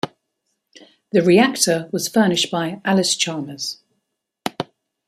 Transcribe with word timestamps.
The 1.11 1.21
reactor 1.21 1.87
was 1.93 2.07
furnished 2.07 2.49
by 2.49 2.81
Allis-Chalmers. 2.83 3.81